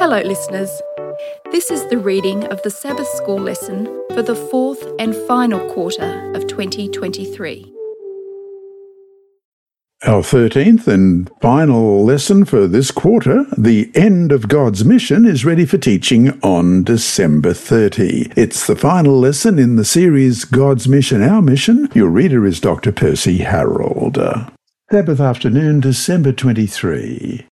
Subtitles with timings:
[0.00, 0.70] Hello, listeners.
[1.52, 6.32] This is the reading of the Sabbath School lesson for the fourth and final quarter
[6.34, 7.70] of 2023.
[10.06, 15.66] Our 13th and final lesson for this quarter, The End of God's Mission, is ready
[15.66, 18.32] for teaching on December 30.
[18.36, 21.90] It's the final lesson in the series God's Mission, Our Mission.
[21.92, 22.90] Your reader is Dr.
[22.90, 24.16] Percy Harrold.
[24.90, 27.49] Sabbath afternoon, December 23.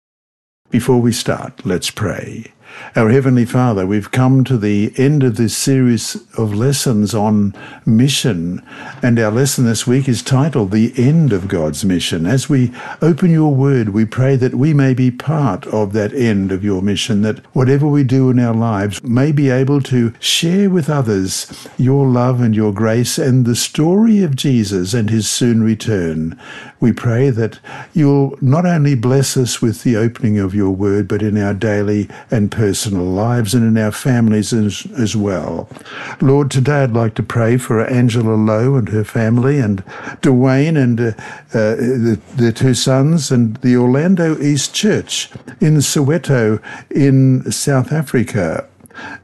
[0.73, 2.50] Before we start, let's pray.
[2.94, 7.54] Our Heavenly Father, we've come to the end of this series of lessons on
[7.85, 8.62] mission,
[9.03, 12.26] and our lesson this week is titled The End of God's Mission.
[12.26, 16.53] As we open your word, we pray that we may be part of that end
[16.53, 20.68] of your mission, that whatever we do in our lives may be able to share
[20.68, 25.62] with others your love and your grace and the story of Jesus and his soon
[25.62, 26.39] return.
[26.79, 27.61] We pray that
[27.95, 32.09] you'll not only bless us with the opening of your word, but in our daily
[32.31, 35.69] and personal lives and in our families as, as well.
[36.20, 39.84] Lord, today I'd like to pray for Angela Lowe and her family, and
[40.23, 41.12] Dwayne and uh,
[41.55, 48.69] uh, the, their two sons, and the Orlando East Church in Soweto in South Africa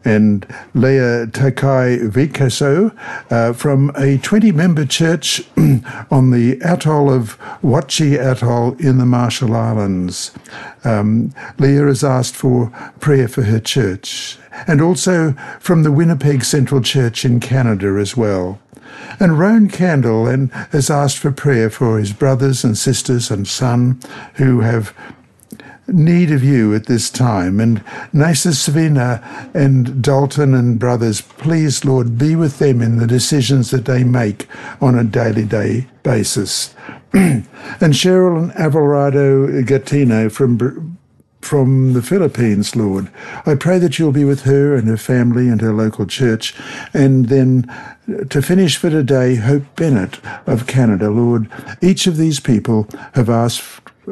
[0.05, 2.97] and Leah Takai Vikaso
[3.31, 5.43] uh, from a 20 member church
[6.11, 10.33] on the atoll of Wotje Atoll in the Marshall Islands.
[10.85, 16.81] Um, Leah has asked for prayer for her church and also from the Winnipeg Central
[16.81, 18.61] Church in Canada as well.
[19.21, 24.01] And Roan Candle and has asked for prayer for his brothers and sisters and son
[24.35, 24.95] who have
[25.89, 27.61] need of you at this time.
[27.61, 33.71] And Nasa Savina and Dalton and brothers, please, Lord, be with them in the decisions
[33.71, 34.47] that they make
[34.81, 36.75] on a daily day basis.
[37.13, 37.45] and
[37.81, 40.99] Cheryl and Avelrado Gatino from
[41.41, 43.11] from the Philippines, Lord.
[43.47, 46.55] I pray that you'll be with her and her family and her local church.
[46.93, 47.65] And then
[48.09, 51.49] uh, to finish for today, Hope Bennett of Canada, Lord.
[51.81, 53.63] Each of these people have asked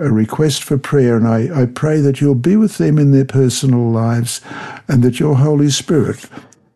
[0.00, 3.24] a request for prayer, and I, I pray that you'll be with them in their
[3.24, 4.40] personal lives
[4.88, 6.26] and that your Holy Spirit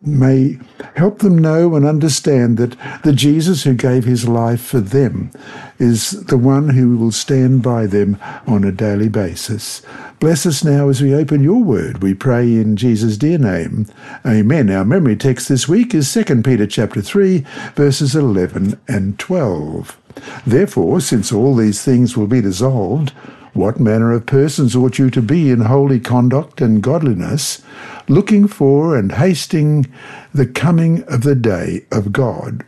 [0.03, 0.58] may
[0.94, 5.30] help them know and understand that the Jesus who gave his life for them
[5.78, 9.82] is the one who will stand by them on a daily basis.
[10.19, 12.03] Bless us now as we open your word.
[12.03, 13.86] We pray in Jesus' dear name.
[14.26, 14.70] Amen.
[14.70, 17.44] Our memory text this week is 2 Peter chapter 3,
[17.75, 20.00] verses 11 and 12.
[20.47, 23.10] Therefore, since all these things will be dissolved,
[23.53, 27.62] what manner of persons ought you to be in holy conduct and godliness,
[28.09, 29.87] looking for and hasting
[30.32, 32.65] the coming of the day of God?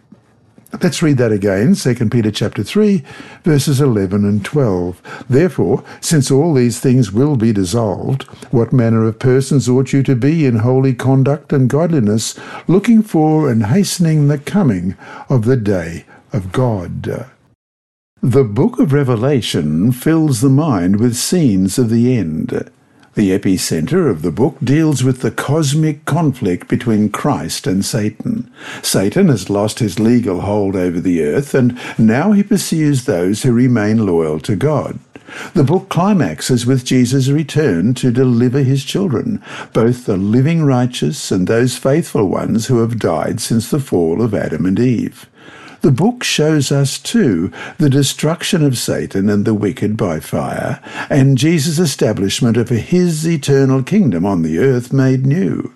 [0.80, 3.04] Let's read that again, 2 Peter chapter 3,
[3.44, 5.24] verses 11 and 12.
[5.28, 10.16] Therefore, since all these things will be dissolved, what manner of persons ought you to
[10.16, 14.96] be in holy conduct and godliness, looking for and hastening the coming
[15.28, 17.30] of the day of God?
[18.24, 22.70] The book of Revelation fills the mind with scenes of the end.
[23.16, 28.48] The epicenter of the book deals with the cosmic conflict between Christ and Satan.
[28.80, 33.52] Satan has lost his legal hold over the earth, and now he pursues those who
[33.52, 35.00] remain loyal to God.
[35.54, 41.48] The book climaxes with Jesus' return to deliver his children, both the living righteous and
[41.48, 45.28] those faithful ones who have died since the fall of Adam and Eve.
[45.82, 51.36] The book shows us, too, the destruction of Satan and the wicked by fire, and
[51.36, 55.74] Jesus' establishment of his eternal kingdom on the earth made new.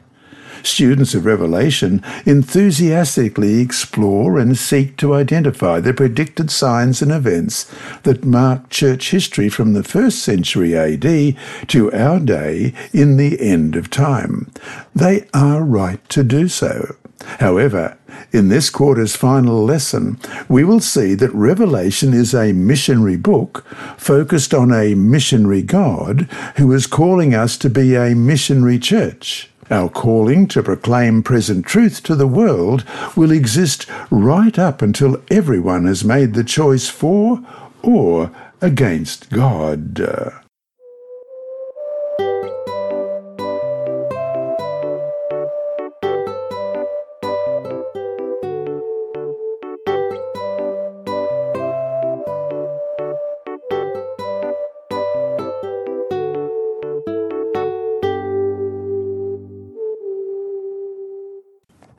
[0.63, 7.73] Students of Revelation enthusiastically explore and seek to identify the predicted signs and events
[8.05, 11.37] that mark church history from the first century AD
[11.69, 14.53] to our day in the end of time.
[14.95, 16.95] They are right to do so.
[17.41, 17.97] However,
[18.33, 20.19] in this quarter's final lesson,
[20.49, 23.65] we will see that Revelation is a missionary book
[23.97, 26.23] focused on a missionary God
[26.57, 29.51] who is calling us to be a missionary church.
[29.71, 32.85] Our calling to proclaim present truth to the world
[33.17, 37.41] will exist right up until everyone has made the choice for
[37.83, 38.31] or
[38.61, 40.46] against God.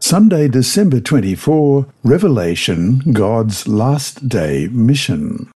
[0.07, 5.51] Sunday, December 24, Revelation, God's Last Day Mission.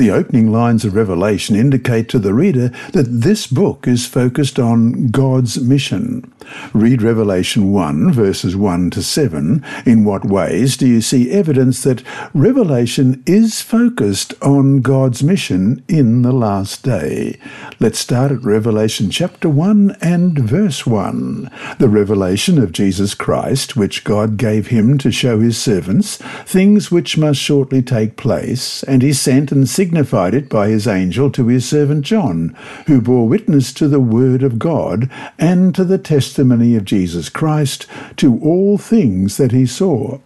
[0.00, 5.08] The opening lines of Revelation indicate to the reader that this book is focused on
[5.08, 6.32] God's mission.
[6.72, 9.62] Read Revelation 1, verses 1 to 7.
[9.84, 12.02] In what ways do you see evidence that
[12.32, 17.38] Revelation is focused on God's mission in the last day?
[17.78, 21.50] Let's start at Revelation chapter 1 and verse 1.
[21.78, 27.18] The revelation of Jesus Christ, which God gave him to show his servants, things which
[27.18, 31.68] must shortly take place, and he sent and signified it by his angel to his
[31.68, 32.56] servant John,
[32.86, 37.86] who bore witness to the word of God and to the testimony of Jesus Christ,
[38.16, 40.18] to all things that he saw.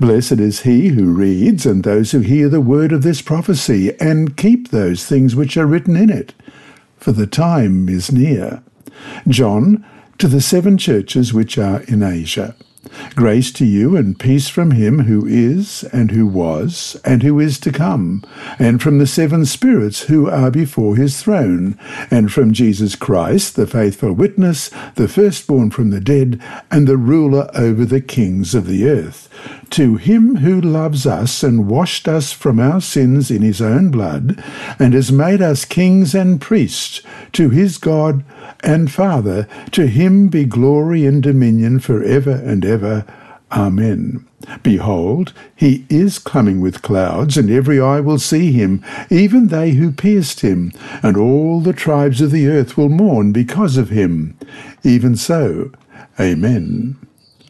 [0.00, 4.36] Blessed is he who reads, and those who hear the word of this prophecy, and
[4.36, 6.34] keep those things which are written in it,
[6.96, 8.62] for the time is near.
[9.28, 9.84] John,
[10.18, 12.54] to the seven churches which are in Asia.
[13.14, 17.60] Grace to you and peace from him who is, and who was, and who is
[17.60, 18.24] to come,
[18.58, 21.78] and from the seven spirits who are before his throne,
[22.10, 27.48] and from Jesus Christ, the faithful witness, the firstborn from the dead, and the ruler
[27.54, 29.28] over the kings of the earth.
[29.70, 34.42] To him who loves us and washed us from our sins in his own blood,
[34.78, 37.00] and has made us kings and priests,
[37.32, 38.24] to his God
[38.60, 42.71] and Father, to him be glory and dominion for ever and ever.
[43.52, 44.26] Amen.
[44.62, 49.92] Behold, he is coming with clouds, and every eye will see him, even they who
[49.92, 50.72] pierced him,
[51.02, 54.36] and all the tribes of the earth will mourn because of him.
[54.82, 55.70] Even so,
[56.18, 56.96] Amen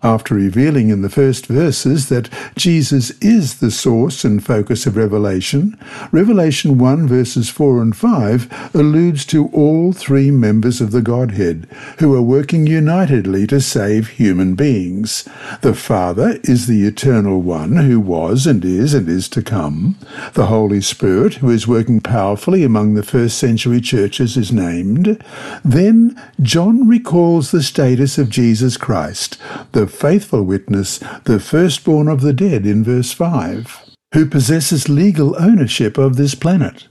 [0.02, 5.78] after revealing in the first verses that Jesus is the source and focus of Revelation,
[6.10, 11.66] Revelation 1 verses 4 and 5 alludes to all three members of the Godhead
[11.98, 15.28] who are working unitedly to save human beings.
[15.60, 19.96] The Father is the eternal one who was and is and is to come.
[20.34, 25.22] The Holy Spirit, who is working powerfully among the first century churches, is named.
[25.64, 29.38] Then John recalls the status of Jesus Christ,
[29.72, 35.98] the faithful witness, the firstborn of the dead in verse 5, who possesses legal ownership
[35.98, 36.88] of this planet.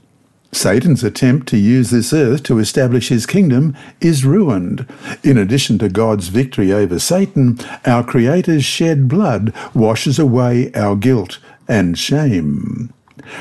[0.52, 4.86] Satan's attempt to use this earth to establish his kingdom is ruined.
[5.22, 11.38] In addition to God's victory over Satan, our Creator's shed blood washes away our guilt
[11.68, 12.92] and shame.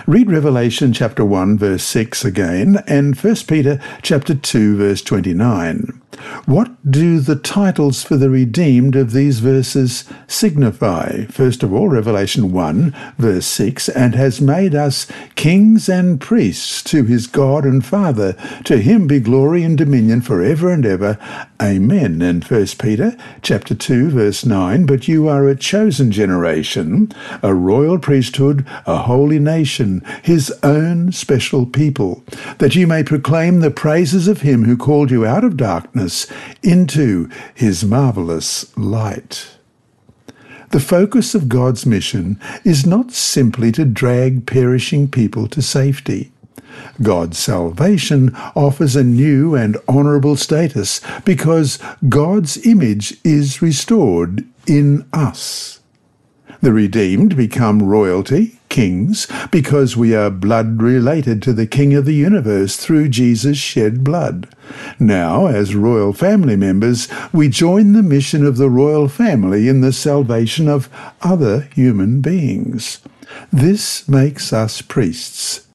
[0.08, 6.02] Read Revelation chapter 1 verse 6 again and 1 Peter chapter 2 verse 29.
[6.46, 11.26] What do the titles for the redeemed of these verses signify?
[11.26, 17.04] First of all, Revelation 1, verse 6, and has made us kings and priests to
[17.04, 18.34] his God and Father.
[18.66, 21.18] To him be glory and dominion for ever and ever.
[21.62, 22.24] Amen.
[22.24, 27.12] in First Peter chapter 2, verse 9, but you are a chosen generation,
[27.44, 32.24] a royal priesthood, a holy nation, his own special people,
[32.58, 36.26] that you may proclaim the praises of him who called you out of darkness
[36.64, 39.56] into his marvelous light.
[40.72, 46.31] The focus of God's mission is not simply to drag perishing people to safety.
[47.02, 55.80] God's salvation offers a new and honourable status because God's image is restored in us.
[56.62, 62.14] The redeemed become royalty, kings, because we are blood related to the King of the
[62.14, 64.48] universe through Jesus' shed blood.
[65.00, 69.92] Now, as royal family members, we join the mission of the royal family in the
[69.92, 70.88] salvation of
[71.24, 73.00] other human beings.
[73.52, 75.71] This makes us priests.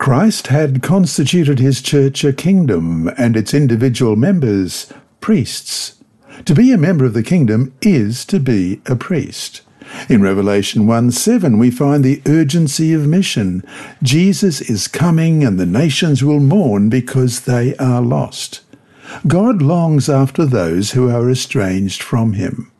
[0.00, 4.90] Christ had constituted his church a kingdom and its individual members
[5.20, 6.02] priests.
[6.46, 9.60] To be a member of the kingdom is to be a priest.
[10.08, 13.62] In Revelation 1 7, we find the urgency of mission.
[14.02, 18.62] Jesus is coming, and the nations will mourn because they are lost.
[19.26, 22.72] God longs after those who are estranged from him.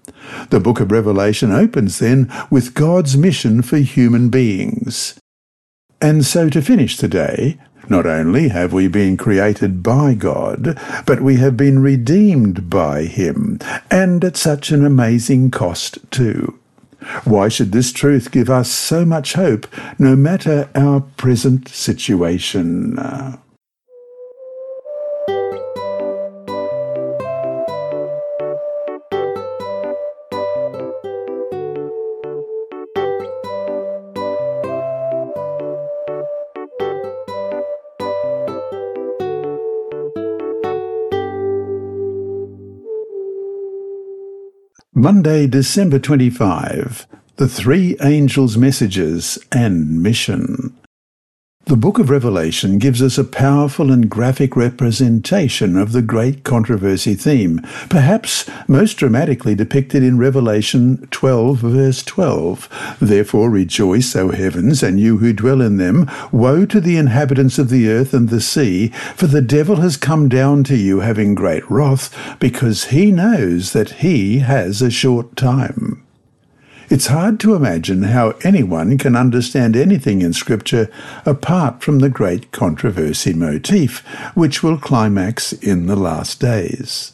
[0.48, 5.20] The book of Revelation opens then with God's mission for human beings.
[6.00, 11.21] And so to finish the day, not only have we been created by God, but
[11.21, 13.59] we have been redeemed by Him,
[13.90, 16.59] and at such an amazing cost too.
[17.25, 19.66] Why should this truth give us so much hope,
[19.99, 22.97] no matter our present situation?
[45.00, 47.07] Monday, December 25.
[47.37, 50.76] The Three Angels' Messages and Mission.
[51.70, 57.14] The book of Revelation gives us a powerful and graphic representation of the great controversy
[57.14, 62.96] theme, perhaps most dramatically depicted in Revelation 12, verse 12.
[63.00, 66.10] Therefore rejoice, O heavens, and you who dwell in them.
[66.32, 70.28] Woe to the inhabitants of the earth and the sea, for the devil has come
[70.28, 76.04] down to you having great wrath, because he knows that he has a short time.
[76.90, 80.90] It's hard to imagine how anyone can understand anything in Scripture
[81.25, 84.00] apart from the great controversy motif,
[84.35, 87.12] which will climax in the last days.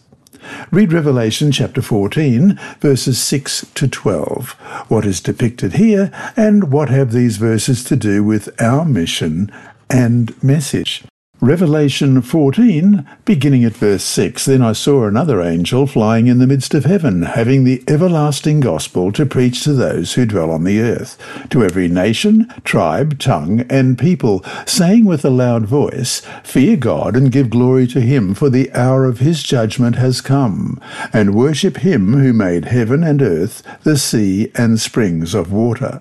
[0.70, 4.52] Read Revelation chapter 14, verses 6 to 12.
[4.88, 9.52] What is depicted here, and what have these verses to do with our mission
[9.90, 11.04] and message?
[11.42, 16.72] Revelation 14, beginning at verse 6 Then I saw another angel flying in the midst
[16.72, 21.18] of heaven, having the everlasting gospel to preach to those who dwell on the earth,
[21.50, 27.30] to every nation, tribe, tongue, and people, saying with a loud voice, Fear God and
[27.30, 30.80] give glory to him, for the hour of his judgment has come,
[31.12, 36.00] and worship him who made heaven and earth, the sea, and springs of water.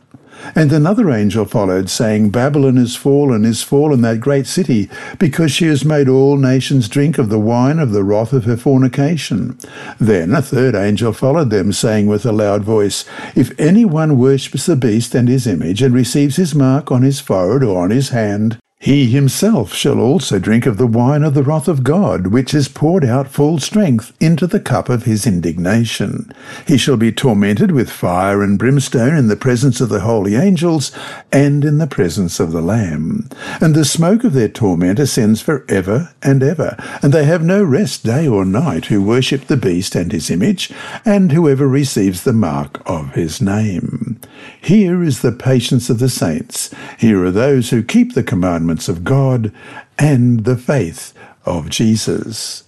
[0.53, 5.65] And another angel followed, saying, Babylon is fallen, is fallen, that great city, because she
[5.67, 9.57] has made all nations drink of the wine of the wrath of her fornication.
[9.99, 14.75] Then a third angel followed them, saying with a loud voice, If anyone worships the
[14.75, 18.59] beast and his image, and receives his mark on his forehead or on his hand,
[18.86, 22.68] he himself shall also drink of the wine of the wrath of God, which is
[22.68, 26.32] poured out full strength into the cup of his indignation.
[26.68, 30.92] He shall be tormented with fire and brimstone in the presence of the holy angels
[31.32, 33.27] and in the presence of the Lamb.
[33.60, 37.63] And the smoke of their torment ascends for ever and ever, and they have no
[37.63, 40.72] rest day or night who worship the beast and his image,
[41.04, 44.20] and whoever receives the mark of his name.
[44.65, 46.74] Here is the patience of the saints.
[46.98, 49.51] Here are those who keep the commandments of God
[50.00, 51.13] and the faith
[51.45, 52.63] of Jesus.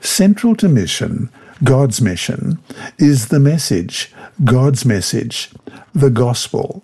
[0.00, 1.30] Central to mission,
[1.62, 2.58] God's mission,
[2.98, 5.50] is the message, God's message,
[5.94, 6.82] the gospel.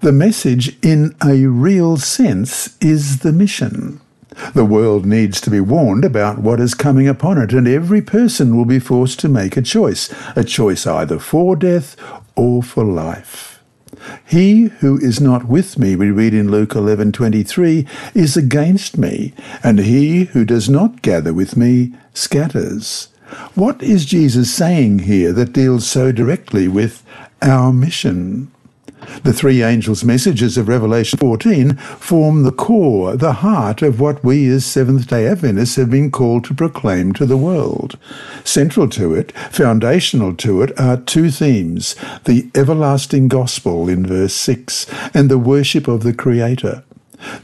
[0.00, 4.00] The message, in a real sense, is the mission.
[4.54, 8.56] The world needs to be warned about what is coming upon it, and every person
[8.56, 11.96] will be forced to make a choice, a choice either for death
[12.36, 13.62] or for life.
[14.24, 19.80] He who is not with me, we read in Luke 11:23, is against me, and
[19.80, 23.08] he who does not gather with me scatters.
[23.54, 27.02] What is Jesus saying here that deals so directly with
[27.42, 28.48] our mission?
[29.22, 34.48] The three angels' messages of Revelation 14 form the core, the heart of what we
[34.48, 37.98] as Seventh day Adventists have been called to proclaim to the world.
[38.44, 44.86] Central to it, foundational to it, are two themes the everlasting gospel in verse 6
[45.14, 46.82] and the worship of the Creator.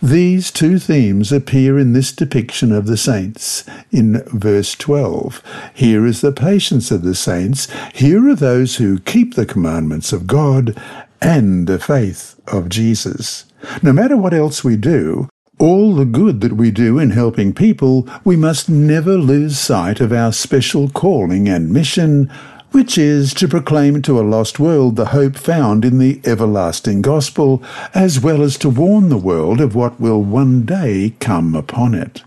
[0.00, 5.42] These two themes appear in this depiction of the saints in verse 12.
[5.74, 7.68] Here is the patience of the saints.
[7.92, 10.80] Here are those who keep the commandments of God
[11.20, 13.44] and the faith of Jesus.
[13.82, 15.28] No matter what else we do,
[15.58, 20.12] all the good that we do in helping people, we must never lose sight of
[20.12, 22.30] our special calling and mission,
[22.72, 27.62] which is to proclaim to a lost world the hope found in the everlasting gospel,
[27.94, 32.24] as well as to warn the world of what will one day come upon it.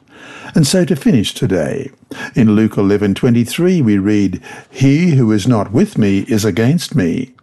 [0.56, 1.91] And so to finish today,
[2.34, 4.39] in Luke 11:23 we read,
[4.72, 7.34] "He who is not with me is against me,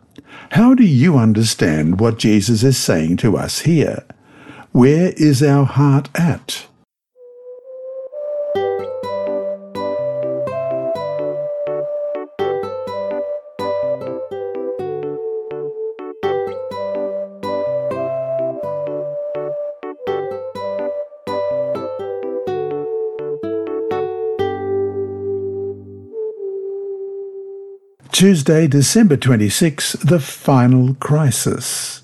[0.50, 4.04] how do you understand what Jesus is saying to us here?
[4.72, 6.66] Where is our heart at?
[28.24, 32.00] Tuesday, December 26, the final crisis.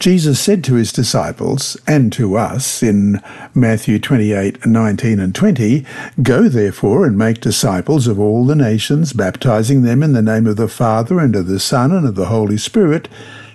[0.00, 3.22] Jesus said to his disciples and to us in
[3.54, 5.86] Matthew 28 19 and 20,
[6.24, 10.56] Go therefore and make disciples of all the nations, baptizing them in the name of
[10.56, 13.08] the Father and of the Son and of the Holy Spirit,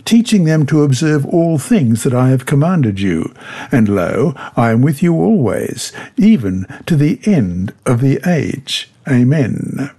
[0.06, 3.36] teaching them to observe all things that I have commanded you.
[3.74, 8.90] And lo, I am with you always, even to the end of the age.
[9.06, 9.92] Amen.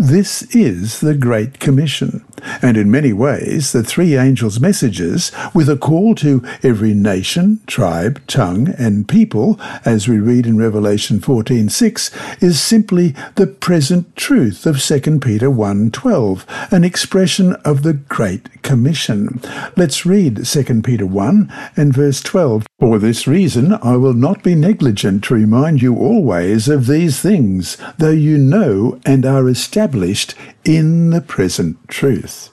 [0.00, 2.24] This is the Great Commission.
[2.62, 8.20] And in many ways, the three angels' messages, with a call to every nation, tribe,
[8.26, 14.80] tongue, and people, as we read in Revelation 14:6, is simply the present truth of
[14.80, 19.40] 2 Peter 1:12, an expression of the Great Commission.
[19.76, 22.66] Let's read 2 Peter 1 and verse 12.
[22.78, 27.76] For this reason I will not be negligent to remind you always of these things,
[27.98, 32.50] though you know and are established in the present truth.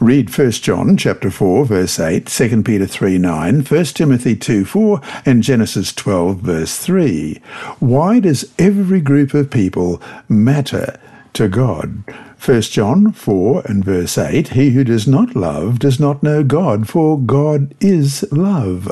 [0.00, 5.00] Read 1 John chapter 4 verse 8, 2 Peter 3 9, 1 Timothy 2 4,
[5.26, 7.40] and Genesis 12 verse 3.
[7.80, 10.98] Why does every group of people matter
[11.34, 12.04] to God?
[12.44, 16.86] 1 John 4 and verse 8 He who does not love does not know God,
[16.86, 18.86] for God is love.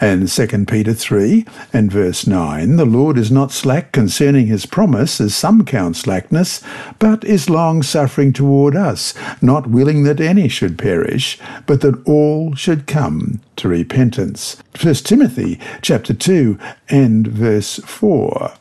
[0.00, 5.20] And 2 Peter 3 and verse 9 The Lord is not slack concerning his promise,
[5.20, 6.60] as some count slackness,
[6.98, 12.54] but is long suffering toward us, not willing that any should perish, but that all
[12.56, 14.56] should come to repentance.
[14.80, 18.54] 1 Timothy chapter 2 and verse 4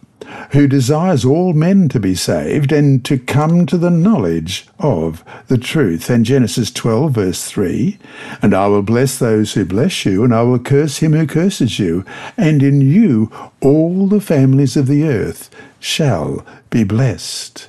[0.51, 5.57] who desires all men to be saved and to come to the knowledge of the
[5.57, 6.10] truth.
[6.10, 7.98] And Genesis 12, verse 3
[8.41, 11.79] And I will bless those who bless you, and I will curse him who curses
[11.79, 12.05] you,
[12.36, 13.31] and in you
[13.62, 17.67] all the families of the earth shall be blessed.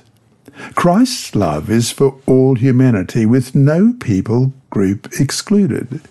[0.75, 6.01] Christ's love is for all humanity, with no people group excluded.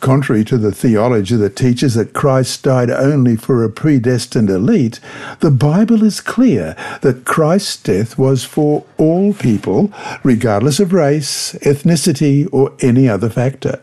[0.00, 4.98] Contrary to the theology that teaches that Christ died only for a predestined elite,
[5.40, 9.92] the Bible is clear that Christ's death was for all people,
[10.24, 13.80] regardless of race, ethnicity, or any other factor.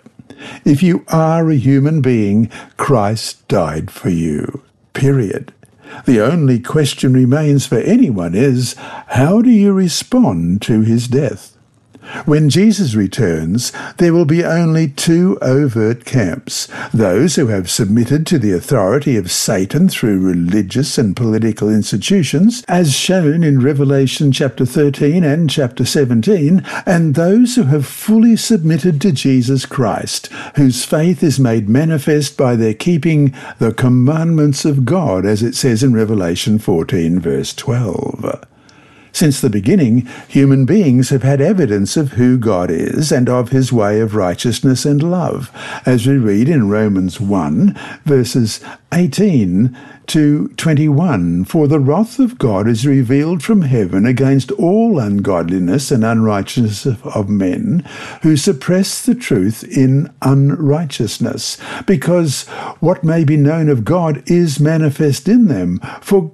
[0.65, 4.63] If you are a human being, Christ died for you.
[4.93, 5.53] Period.
[6.03, 8.75] The only question remains for anyone is,
[9.07, 11.54] how do you respond to his death?
[12.25, 18.39] When Jesus returns, there will be only two overt camps those who have submitted to
[18.39, 25.23] the authority of Satan through religious and political institutions, as shown in Revelation chapter 13
[25.23, 31.39] and chapter 17, and those who have fully submitted to Jesus Christ, whose faith is
[31.39, 37.19] made manifest by their keeping the commandments of God, as it says in Revelation 14,
[37.19, 38.45] verse 12.
[39.15, 43.71] Since the beginning, human beings have had evidence of who God is and of his
[43.71, 45.49] way of righteousness and love,
[45.85, 48.59] as we read in Romans 1, verses
[48.93, 49.73] 18
[50.07, 56.03] to 21 For the wrath of God is revealed from heaven against all ungodliness and
[56.03, 57.87] unrighteousness of men
[58.21, 62.43] who suppress the truth in unrighteousness, because
[62.81, 65.79] what may be known of God is manifest in them.
[66.01, 66.33] For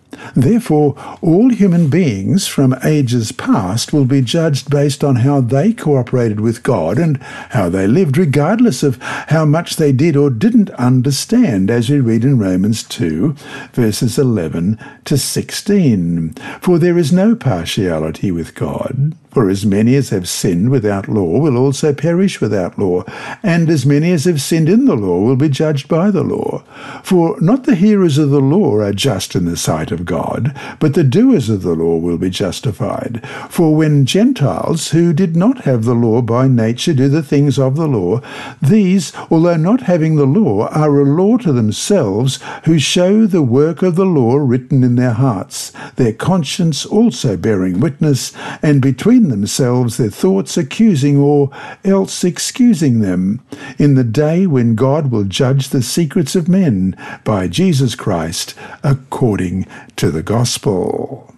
[0.35, 6.39] Therefore, all human beings from ages past will be judged based on how they cooperated
[6.39, 7.17] with God and
[7.49, 12.23] how they lived, regardless of how much they did or didn't understand, as we read
[12.23, 13.35] in Romans 2,
[13.73, 16.33] verses 11 to 16.
[16.61, 19.15] For there is no partiality with God.
[19.31, 23.05] For as many as have sinned without law will also perish without law,
[23.41, 26.65] and as many as have sinned in the law will be judged by the law.
[27.01, 30.95] For not the hearers of the law are just in the sight of God, but
[30.95, 33.25] the doers of the law will be justified.
[33.49, 37.77] For when Gentiles, who did not have the law by nature, do the things of
[37.77, 38.19] the law,
[38.61, 43.81] these, although not having the law, are a law to themselves, who show the work
[43.81, 49.97] of the law written in their hearts, their conscience also bearing witness, and between themselves
[49.97, 51.49] their thoughts accusing or
[51.83, 53.41] else excusing them,
[53.77, 59.65] in the day when God will judge the secrets of men by Jesus Christ according
[59.95, 61.33] to the gospel.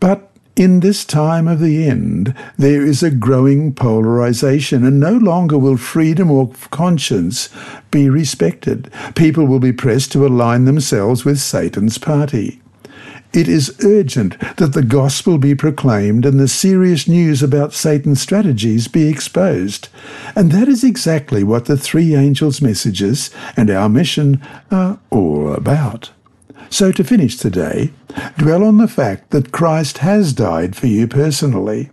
[0.00, 5.58] But in this time of the end, there is a growing polarization, and no longer
[5.58, 7.48] will freedom or conscience
[7.90, 8.88] be respected.
[9.16, 12.60] People will be pressed to align themselves with Satan's party.
[13.34, 18.86] It is urgent that the gospel be proclaimed and the serious news about Satan's strategies
[18.86, 19.88] be exposed.
[20.36, 26.12] And that is exactly what the three angels' messages and our mission are all about.
[26.70, 27.90] So, to finish today,
[28.38, 31.90] dwell on the fact that Christ has died for you personally.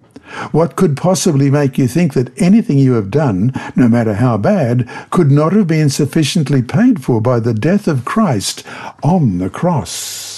[0.51, 4.87] What could possibly make you think that anything you have done, no matter how bad,
[5.09, 8.63] could not have been sufficiently paid for by the death of Christ
[9.01, 10.30] on the cross?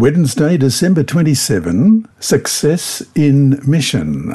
[0.00, 4.34] Wednesday, December 27 Success in Mission.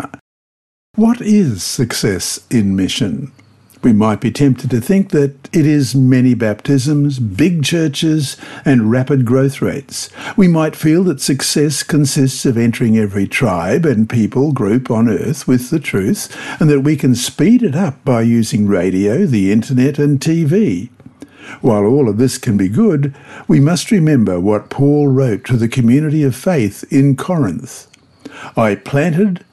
[0.94, 3.32] What is success in mission?
[3.82, 9.26] We might be tempted to think that it is many baptisms, big churches, and rapid
[9.26, 10.12] growth rates.
[10.38, 15.48] We might feel that success consists of entering every tribe and people group on earth
[15.48, 19.98] with the truth, and that we can speed it up by using radio, the internet,
[19.98, 20.90] and TV.
[21.62, 23.16] While all of this can be good,
[23.48, 27.88] we must remember what Paul wrote to the community of faith in Corinth.
[28.58, 29.44] I planted,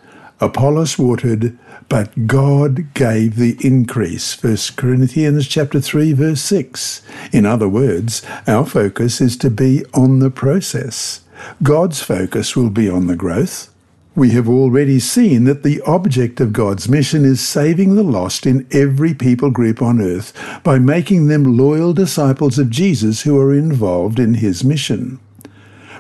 [0.41, 4.43] Apollos watered, but God gave the increase.
[4.43, 7.03] 1 Corinthians chapter 3 verse 6.
[7.33, 11.21] In other words, our focus is to be on the process.
[11.63, 13.72] God's focus will be on the growth.
[14.15, 18.67] We have already seen that the object of God's mission is saving the lost in
[18.71, 24.19] every people group on earth by making them loyal disciples of Jesus who are involved
[24.19, 25.19] in his mission.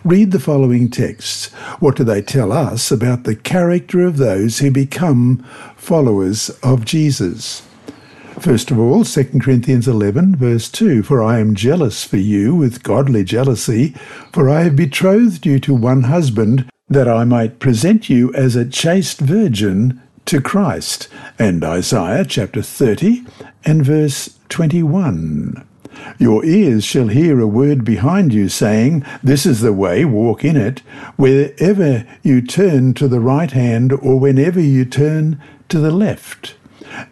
[0.05, 1.55] Read the following texts.
[1.81, 5.38] What do they tell us about the character of those who become
[5.77, 7.62] followers of Jesus?
[8.38, 12.83] First of all, 2 Corinthians 11, verse 2 For I am jealous for you with
[12.83, 13.94] godly jealousy,
[14.33, 18.64] for I have betrothed you to one husband that I might present you as a
[18.66, 21.09] chaste virgin to Christ.
[21.38, 23.24] And Isaiah chapter 30
[23.64, 25.64] and verse 21.
[26.18, 30.57] Your ears shall hear a word behind you saying, This is the way, walk in
[30.57, 30.81] it,
[31.16, 36.55] wherever you turn to the right hand or whenever you turn to the left.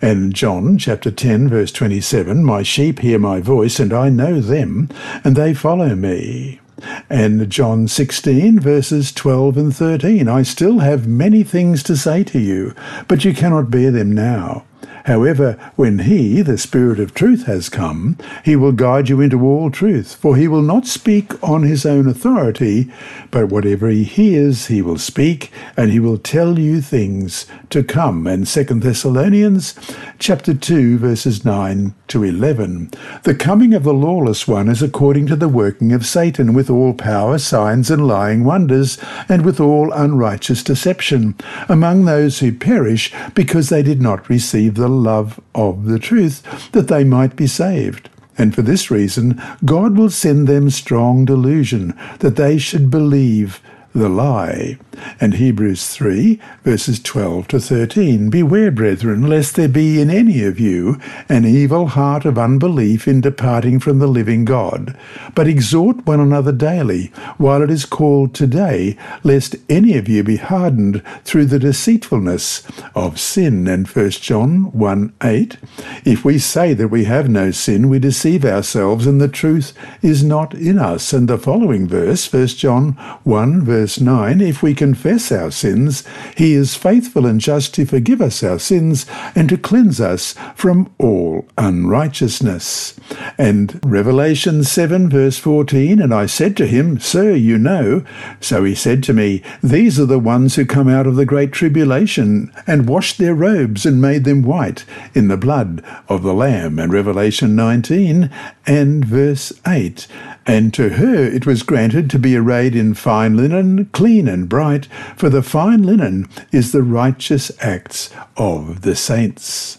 [0.02, 4.88] And John chapter 10 verse 27, My sheep hear my voice, and I know them,
[5.24, 6.60] and they follow me
[7.08, 10.28] and John 16, verses 12 and 13.
[10.28, 12.74] I still have many things to say to you,
[13.08, 14.64] but you cannot bear them now.
[15.10, 19.68] However, when he, the Spirit of truth, has come, he will guide you into all
[19.68, 22.92] truth, for he will not speak on his own authority,
[23.32, 28.28] but whatever he hears he will speak, and he will tell you things to come.
[28.28, 29.74] And 2 Thessalonians
[30.20, 32.92] chapter 2, verses 9 to 11.
[33.24, 36.94] The coming of the lawless one is according to the working of Satan, with all
[36.94, 38.96] power, signs, and lying wonders,
[39.28, 41.34] and with all unrighteous deception,
[41.68, 46.88] among those who perish because they did not receive the love of the truth, that
[46.88, 48.08] they might be saved.
[48.38, 53.60] And for this reason, God will send them strong delusion, that they should believe
[53.94, 54.78] the lie.
[55.20, 58.30] And Hebrews 3, verses 12 to 13.
[58.30, 63.20] Beware, brethren, lest there be in any of you an evil heart of unbelief in
[63.20, 64.96] departing from the living God.
[65.34, 67.06] But exhort one another daily,
[67.38, 72.62] while it is called today, lest any of you be hardened through the deceitfulness
[72.94, 73.66] of sin.
[73.66, 75.56] And 1 John 1 8.
[76.04, 79.72] If we say that we have no sin, we deceive ourselves, and the truth
[80.02, 81.12] is not in us.
[81.12, 82.92] And the following verse, 1 John
[83.24, 86.04] 1 verse verse 9, if we confess our sins,
[86.36, 90.92] he is faithful and just to forgive us our sins and to cleanse us from
[90.98, 93.00] all unrighteousness.
[93.38, 98.04] And Revelation 7, verse 14, and I said to him, Sir, you know.
[98.38, 101.50] So he said to me, These are the ones who come out of the great
[101.50, 106.78] tribulation and washed their robes and made them white in the blood of the Lamb.
[106.78, 108.28] And Revelation 19
[108.66, 110.06] and verse 8.
[110.46, 114.86] And to her it was granted to be arrayed in fine linen, clean and bright,
[115.16, 119.78] for the fine linen is the righteous acts of the saints.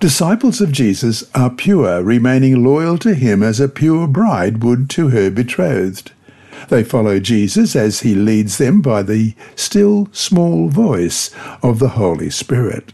[0.00, 5.08] Disciples of Jesus are pure, remaining loyal to him as a pure bride would to
[5.08, 6.12] her betrothed.
[6.68, 11.30] They follow Jesus as he leads them by the still small voice
[11.62, 12.92] of the Holy Spirit.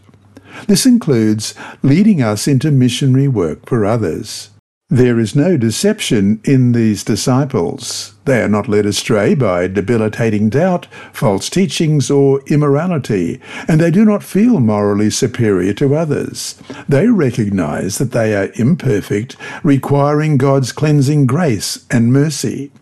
[0.67, 4.49] This includes leading us into missionary work for others.
[4.93, 8.13] There is no deception in these disciples.
[8.25, 14.03] They are not led astray by debilitating doubt, false teachings, or immorality, and they do
[14.03, 16.61] not feel morally superior to others.
[16.89, 22.73] They recognize that they are imperfect, requiring God's cleansing grace and mercy.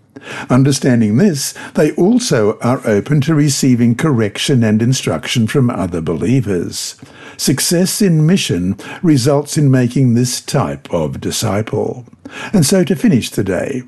[0.50, 6.95] Understanding this, they also are open to receiving correction and instruction from other believers.
[7.39, 12.06] Success in mission results in making this type of disciple.
[12.52, 13.84] And so to finish today,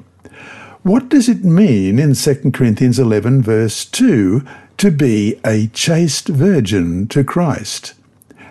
[0.83, 4.41] What does it mean in 2 Corinthians 11, verse 2,
[4.77, 7.93] to be a chaste virgin to Christ?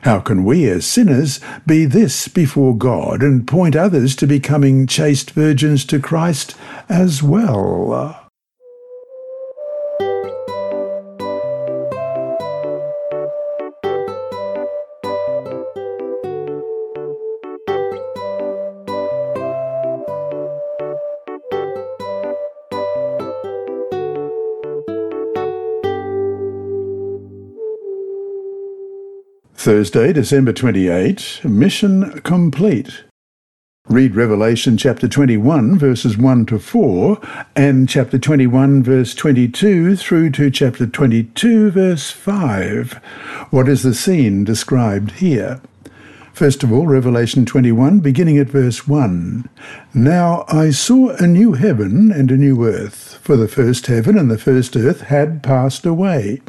[0.03, 5.31] How can we as sinners be this before God and point others to becoming chaste
[5.31, 6.55] virgins to Christ
[6.91, 8.30] as well?
[29.71, 33.05] Thursday, December 28, Mission Complete.
[33.89, 37.21] Read Revelation chapter 21, verses 1 to 4,
[37.55, 42.95] and chapter 21, verse 22 through to chapter 22, verse 5.
[43.51, 45.61] What is the scene described here?
[46.33, 49.49] First of all, Revelation 21, beginning at verse 1.
[49.95, 54.33] Now I saw a new heaven and a new earth, for the first heaven and
[54.33, 56.41] the first earth had passed away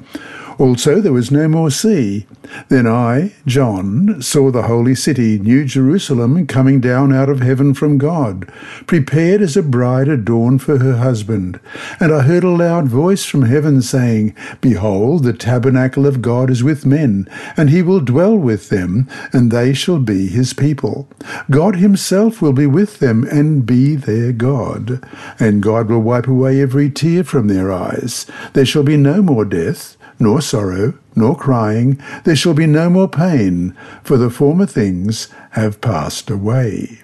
[0.61, 2.27] also there was no more sea.
[2.69, 7.97] Then I, John, saw the holy city, New Jerusalem, coming down out of heaven from
[7.97, 8.47] God,
[8.85, 11.59] prepared as a bride adorned for her husband.
[11.99, 16.63] And I heard a loud voice from heaven saying, Behold, the tabernacle of God is
[16.63, 21.07] with men, and he will dwell with them, and they shall be his people.
[21.49, 25.03] God himself will be with them and be their God.
[25.39, 28.27] And God will wipe away every tear from their eyes.
[28.53, 33.09] There shall be no more death nor sorrow, nor crying, there shall be no more
[33.09, 37.01] pain, for the former things have passed away.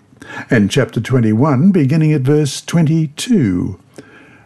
[0.50, 3.80] And chapter 21, beginning at verse 22.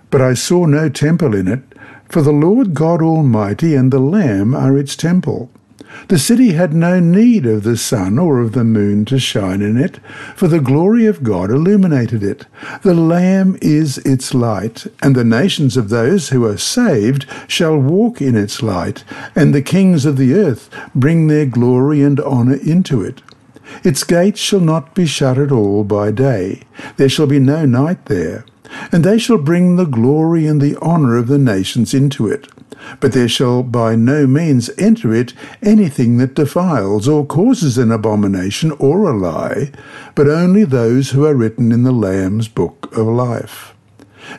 [0.09, 1.61] But I saw no temple in it,
[2.09, 5.49] for the Lord God Almighty and the Lamb are its temple.
[6.07, 9.77] The city had no need of the sun or of the moon to shine in
[9.77, 9.99] it,
[10.35, 12.45] for the glory of God illuminated it.
[12.81, 18.21] The Lamb is its light, and the nations of those who are saved shall walk
[18.21, 19.03] in its light,
[19.35, 23.21] and the kings of the earth bring their glory and honour into it.
[23.83, 26.61] Its gates shall not be shut at all by day,
[26.97, 28.45] there shall be no night there.
[28.91, 32.47] And they shall bring the glory and the honour of the nations into it.
[32.99, 38.71] But there shall by no means enter it anything that defiles or causes an abomination
[38.79, 39.71] or a lie,
[40.15, 43.73] but only those who are written in the Lamb's book of life.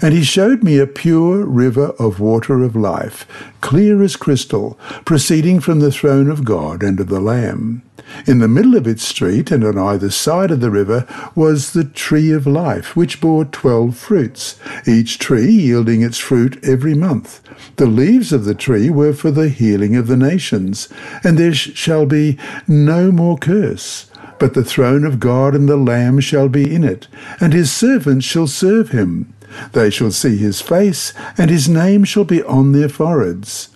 [0.00, 3.26] And he showed me a pure river of water of life,
[3.60, 7.82] clear as crystal, proceeding from the throne of God and of the Lamb.
[8.26, 11.84] In the middle of its street and on either side of the river was the
[11.84, 17.40] tree of life, which bore twelve fruits, each tree yielding its fruit every month.
[17.76, 20.88] The leaves of the tree were for the healing of the nations,
[21.24, 24.10] and there shall be no more curse.
[24.38, 27.06] But the throne of God and the Lamb shall be in it,
[27.40, 29.31] and his servants shall serve him.
[29.72, 33.68] They shall see his face, and his name shall be on their foreheads.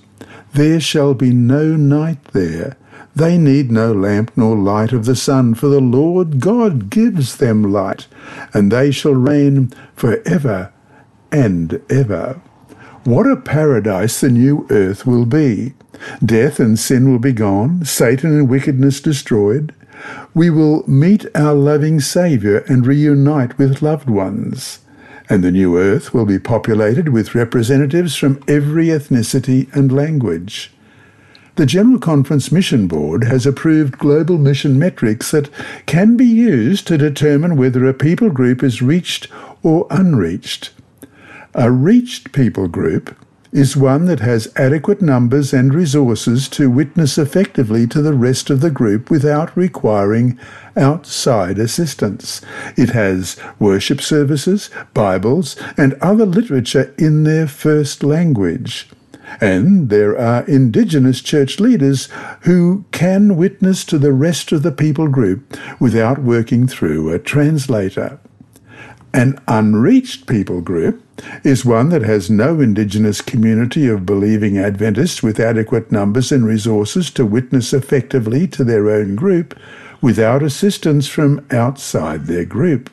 [0.54, 2.76] There shall be no night there.
[3.14, 7.62] They need no lamp nor light of the sun, for the Lord God gives them
[7.62, 8.06] light,
[8.52, 10.72] and they shall reign for ever
[11.32, 12.40] and ever.
[13.04, 15.74] What a paradise the new earth will be!
[16.24, 19.74] Death and sin will be gone, Satan and wickedness destroyed.
[20.34, 24.80] We will meet our loving Saviour and reunite with loved ones
[25.28, 30.70] and the new earth will be populated with representatives from every ethnicity and language.
[31.56, 35.48] The General Conference Mission Board has approved global mission metrics that
[35.86, 39.28] can be used to determine whether a people group is reached
[39.62, 40.70] or unreached.
[41.54, 43.16] A reached people group
[43.52, 48.60] is one that has adequate numbers and resources to witness effectively to the rest of
[48.60, 50.38] the group without requiring
[50.76, 52.40] outside assistance.
[52.76, 58.88] It has worship services, Bibles, and other literature in their first language.
[59.40, 62.08] And there are indigenous church leaders
[62.42, 68.20] who can witness to the rest of the people group without working through a translator.
[69.12, 71.02] An unreached people group
[71.42, 77.10] is one that has no indigenous community of believing Adventists with adequate numbers and resources
[77.12, 79.58] to witness effectively to their own group
[80.02, 82.90] without assistance from outside their group.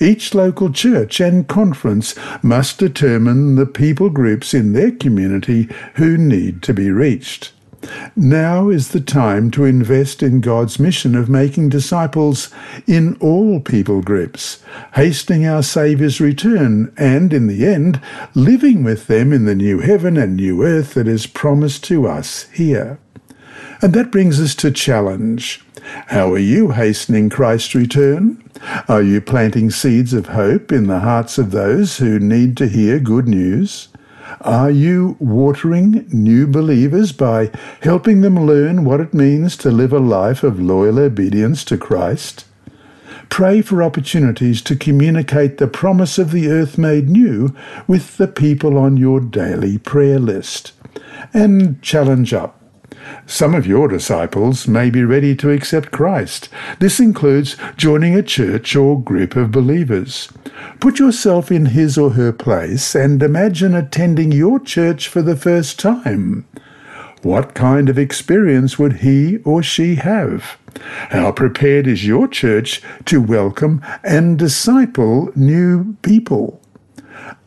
[0.00, 6.62] Each local church and conference must determine the people groups in their community who need
[6.62, 7.52] to be reached.
[8.14, 12.50] Now is the time to invest in God's mission of making disciples
[12.86, 14.62] in all people groups,
[14.94, 18.00] hastening our Saviour's return, and, in the end,
[18.34, 22.48] living with them in the new heaven and new earth that is promised to us
[22.52, 22.98] here.
[23.82, 25.64] And that brings us to challenge.
[26.08, 28.42] How are you hastening Christ's return?
[28.88, 32.98] Are you planting seeds of hope in the hearts of those who need to hear
[32.98, 33.88] good news?
[34.42, 37.50] Are you watering new believers by
[37.82, 42.46] helping them learn what it means to live a life of loyal obedience to Christ?
[43.28, 47.54] Pray for opportunities to communicate the promise of the earth made new
[47.86, 50.72] with the people on your daily prayer list.
[51.34, 52.59] And challenge up.
[53.26, 56.48] Some of your disciples may be ready to accept Christ.
[56.78, 60.28] This includes joining a church or group of believers.
[60.80, 65.78] Put yourself in his or her place and imagine attending your church for the first
[65.78, 66.46] time.
[67.22, 70.56] What kind of experience would he or she have?
[71.10, 76.59] How prepared is your church to welcome and disciple new people?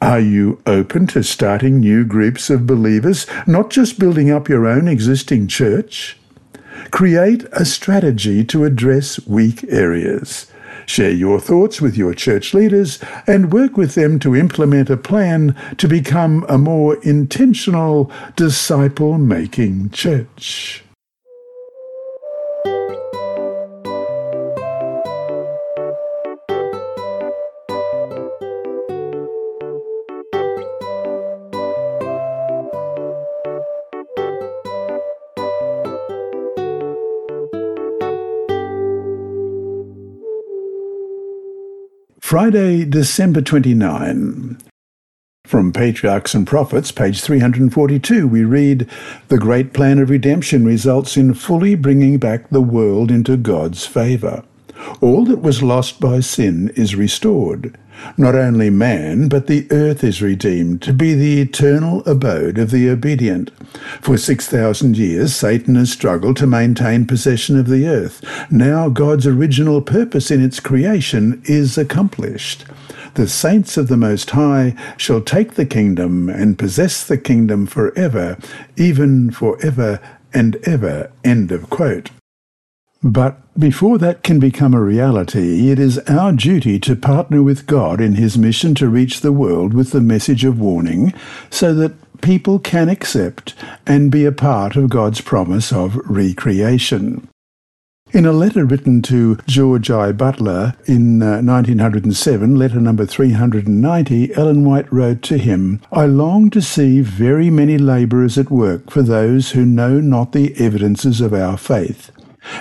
[0.04, 4.86] Are you open to starting new groups of believers, not just building up your own
[4.86, 6.18] existing church?
[6.92, 10.52] Create a strategy to address weak areas.
[10.86, 15.56] Share your thoughts with your church leaders and work with them to implement a plan
[15.78, 20.84] to become a more intentional disciple making church.
[42.34, 44.58] Friday, December 29.
[45.46, 48.90] From Patriarchs and Prophets, page 342, we read
[49.28, 54.44] The great plan of redemption results in fully bringing back the world into God's favour.
[55.02, 57.78] All that was lost by sin is restored.
[58.18, 62.90] Not only man, but the earth is redeemed to be the eternal abode of the
[62.90, 63.52] obedient.
[64.02, 68.22] For 6,000 years, Satan has struggled to maintain possession of the earth.
[68.52, 72.66] Now God's original purpose in its creation is accomplished.
[73.16, 78.38] The saints of the Most High shall take the kingdom and possess the kingdom forever,
[78.76, 80.00] even forever
[80.34, 81.12] and ever.
[81.24, 82.10] End of quote.
[83.04, 88.02] But before that can become a reality, it is our duty to partner with God
[88.02, 91.14] in his mission to reach the world with the message of warning
[91.50, 93.54] so that people can accept
[93.86, 97.28] and be a part of God's promise of recreation.
[98.12, 100.12] In a letter written to George I.
[100.12, 106.62] Butler in uh, 1907, letter number 390, Ellen White wrote to him, I long to
[106.62, 111.58] see very many labourers at work for those who know not the evidences of our
[111.58, 112.12] faith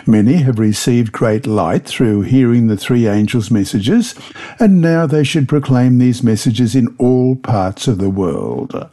[0.06, 4.14] Many have received great light through hearing the three angels' messages,
[4.58, 8.88] and now they should proclaim these messages in all parts of the world.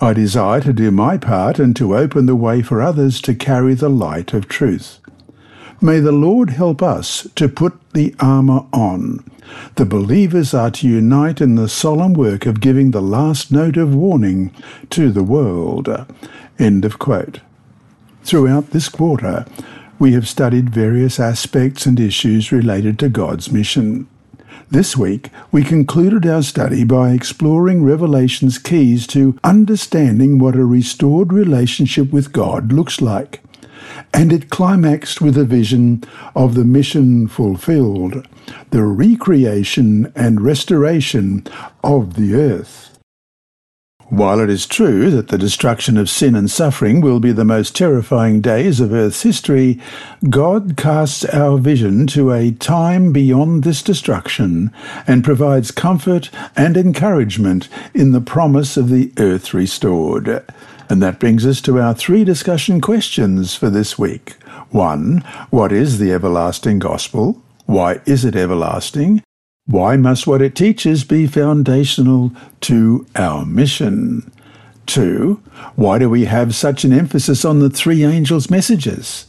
[0.00, 3.74] I desire to do my part and to open the way for others to carry
[3.74, 4.98] the light of truth.
[5.80, 9.28] May the Lord help us to put the armour on.
[9.76, 13.94] The believers are to unite in the solemn work of giving the last note of
[13.94, 14.54] warning
[14.90, 15.88] to the world.
[16.58, 17.40] End of quote.
[18.22, 19.44] Throughout this quarter,
[19.98, 24.08] we have studied various aspects and issues related to God's mission.
[24.70, 31.32] This week, we concluded our study by exploring Revelation's keys to understanding what a restored
[31.32, 33.40] relationship with God looks like.
[34.12, 36.02] And it climaxed with a vision
[36.34, 38.26] of the mission fulfilled,
[38.70, 41.46] the recreation and restoration
[41.82, 42.93] of the earth.
[44.10, 47.74] While it is true that the destruction of sin and suffering will be the most
[47.74, 49.80] terrifying days of Earth's history,
[50.28, 54.70] God casts our vision to a time beyond this destruction
[55.06, 60.44] and provides comfort and encouragement in the promise of the earth restored.
[60.90, 64.32] And that brings us to our three discussion questions for this week.
[64.70, 67.42] One, what is the everlasting gospel?
[67.64, 69.22] Why is it everlasting?
[69.66, 74.30] Why must what it teaches be foundational to our mission?
[74.84, 75.40] Two,
[75.74, 79.26] why do we have such an emphasis on the three angels' messages?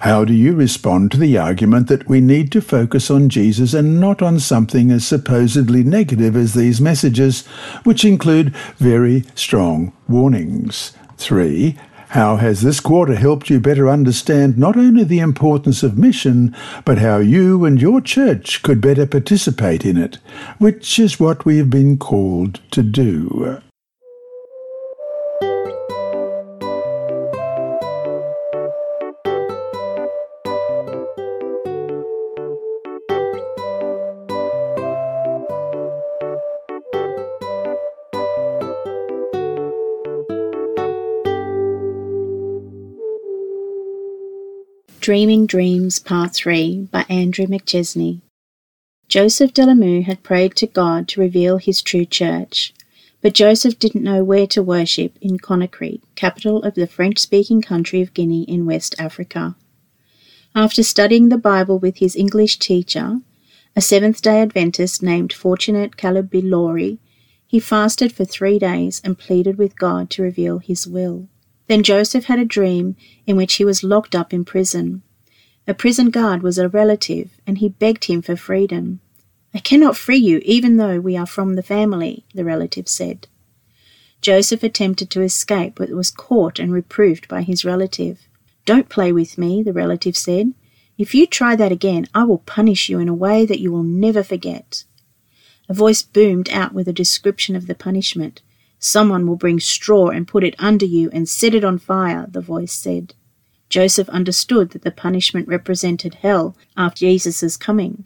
[0.00, 4.00] How do you respond to the argument that we need to focus on Jesus and
[4.00, 7.46] not on something as supposedly negative as these messages,
[7.84, 10.92] which include very strong warnings?
[11.16, 16.56] Three, how has this quarter helped you better understand not only the importance of mission,
[16.84, 20.18] but how you and your church could better participate in it,
[20.58, 23.60] which is what we have been called to do?
[45.08, 48.20] Dreaming Dreams Part 3 by Andrew McChesney.
[49.08, 52.74] Joseph Delamu had prayed to God to reveal his true church,
[53.22, 58.02] but Joseph didn't know where to worship in Conakry, capital of the French speaking country
[58.02, 59.56] of Guinea in West Africa.
[60.54, 63.22] After studying the Bible with his English teacher,
[63.74, 66.98] a Seventh day Adventist named Fortunate Calabilori,
[67.46, 71.28] he fasted for three days and pleaded with God to reveal his will.
[71.68, 72.96] Then Joseph had a dream
[73.26, 75.02] in which he was locked up in prison.
[75.66, 79.00] A prison guard was a relative, and he begged him for freedom.
[79.54, 83.28] I cannot free you, even though we are from the family, the relative said.
[84.22, 88.26] Joseph attempted to escape, but was caught and reproved by his relative.
[88.64, 90.54] Don't play with me, the relative said.
[90.96, 93.84] If you try that again, I will punish you in a way that you will
[93.84, 94.84] never forget.
[95.68, 98.40] A voice boomed out with a description of the punishment.
[98.78, 102.40] Someone will bring straw and put it under you and set it on fire, the
[102.40, 103.14] voice said.
[103.68, 108.04] Joseph understood that the punishment represented hell after Jesus' coming.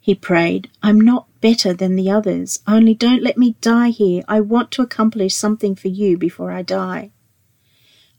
[0.00, 4.22] He prayed, I'm not better than the others, only don't let me die here.
[4.28, 7.10] I want to accomplish something for you before I die.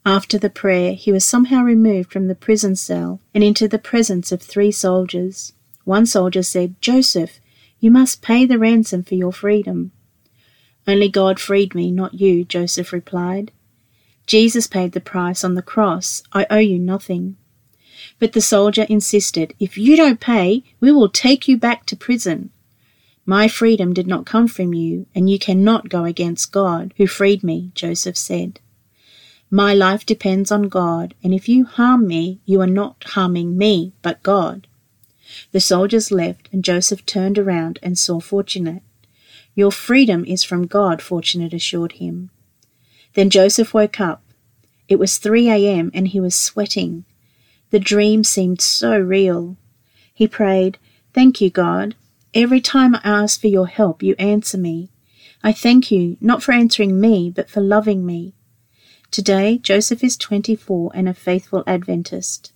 [0.06, 4.32] After the prayer, he was somehow removed from the prison cell and into the presence
[4.32, 5.54] of three soldiers.
[5.84, 7.40] One soldier said, Joseph,
[7.80, 9.92] you must pay the ransom for your freedom.
[10.88, 13.52] Only God freed me, not you, Joseph replied.
[14.26, 16.24] Jesus paid the price on the cross.
[16.32, 17.36] I owe you nothing.
[18.20, 22.52] But the soldier insisted, If you don't pay, we will take you back to prison.
[23.26, 27.44] My freedom did not come from you, and you cannot go against God, who freed
[27.44, 28.62] me, Joseph said.
[29.52, 33.94] My life depends on God, and if you harm me, you are not harming me,
[34.02, 34.68] but God.
[35.52, 38.84] The soldiers left, and Joseph turned around and saw Fortunate.
[39.58, 42.30] Your freedom is from God, Fortunate assured him.
[43.16, 44.22] Then Joseph woke up.
[44.88, 45.90] It was 3 a.m.
[45.96, 47.06] and he was sweating.
[47.72, 49.58] The dream seemed so real.
[50.14, 50.78] He prayed,
[51.12, 51.96] Thank you, God.
[52.36, 54.92] Every time I ask for your help, you answer me.
[55.42, 58.36] I thank you, not for answering me, but for loving me.
[59.10, 62.52] Today, Joseph is 24 and a faithful Adventist.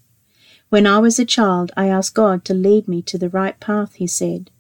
[0.70, 3.96] When I was a child, I asked God to lead me to the right path,
[3.96, 4.52] he said.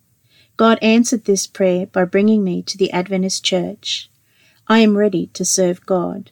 [0.61, 4.11] God answered this prayer by bringing me to the Adventist Church.
[4.67, 6.29] I am ready to serve God.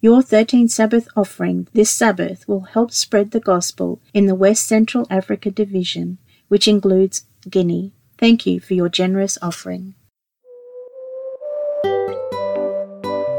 [0.00, 5.06] Your 13th Sabbath offering this Sabbath will help spread the gospel in the West Central
[5.10, 6.16] Africa Division,
[6.48, 7.92] which includes Guinea.
[8.16, 9.96] Thank you for your generous offering.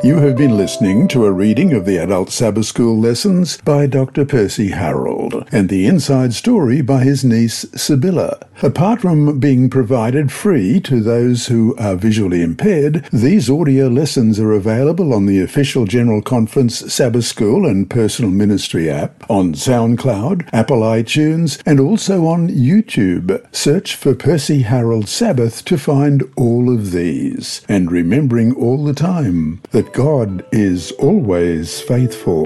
[0.08, 4.24] You have been listening to a reading of the Adult Sabbath School lessons by Dr.
[4.24, 8.39] Percy Harrold and the inside story by his niece Sibylla.
[8.64, 14.53] Apart from being provided free to those who are visually impaired, these audio lessons are
[14.53, 20.80] available on the official General Conference Sabbath School and Personal Ministry app, on SoundCloud, Apple
[20.80, 23.45] iTunes, and also on YouTube.
[23.53, 27.62] Search for Percy Harrold Sabbath to find all of these.
[27.68, 32.45] And remembering all the time that God is always faithful.